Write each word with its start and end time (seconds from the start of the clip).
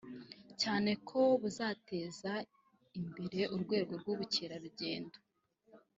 cyane 0.61 0.91
ko 1.07 1.19
buzateza 1.41 2.33
imbere 2.99 3.41
urwego 3.55 3.93
rw’ubukerarugendo 4.01 5.17